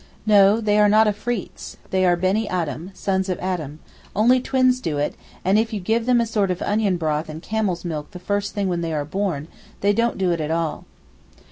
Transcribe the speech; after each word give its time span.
No, 0.25 0.59
they 0.59 0.79
are 0.79 0.89
not 0.89 1.05
Afreets, 1.05 1.77
they 1.91 2.05
are 2.07 2.15
beni 2.15 2.49
Adam 2.49 2.89
(sons 2.95 3.29
of 3.29 3.37
Adam), 3.37 3.77
only 4.15 4.39
twins 4.39 4.79
do 4.81 4.97
it, 4.97 5.13
and 5.45 5.59
if 5.59 5.73
you 5.73 5.79
give 5.79 6.07
them 6.07 6.19
a 6.19 6.25
sort 6.25 6.49
of 6.49 6.59
onion 6.63 6.97
broth 6.97 7.29
and 7.29 7.39
camel's 7.39 7.85
milk 7.85 8.09
the 8.09 8.17
first 8.17 8.55
thing 8.55 8.67
when 8.67 8.81
they 8.81 8.93
are 8.93 9.05
born, 9.05 9.47
they 9.81 9.93
don't 9.93 10.17
do 10.17 10.31
it 10.31 10.41
at 10.41 10.49
all. 10.49 10.85